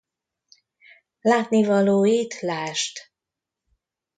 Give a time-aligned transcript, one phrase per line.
[1.21, 2.87] Látnivalóit ld.